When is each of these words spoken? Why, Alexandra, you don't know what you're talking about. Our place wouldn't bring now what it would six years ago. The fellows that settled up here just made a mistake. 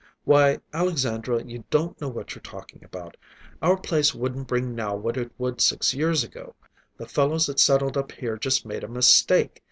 Why, 0.23 0.59
Alexandra, 0.73 1.43
you 1.43 1.63
don't 1.69 2.01
know 2.01 2.09
what 2.09 2.33
you're 2.33 2.41
talking 2.41 2.83
about. 2.83 3.17
Our 3.61 3.77
place 3.79 4.15
wouldn't 4.15 4.47
bring 4.47 4.73
now 4.73 4.95
what 4.95 5.15
it 5.15 5.31
would 5.37 5.61
six 5.61 5.93
years 5.93 6.23
ago. 6.23 6.55
The 6.97 7.05
fellows 7.07 7.45
that 7.45 7.59
settled 7.59 7.95
up 7.97 8.11
here 8.13 8.35
just 8.39 8.65
made 8.65 8.83
a 8.83 8.87
mistake. 8.87 9.59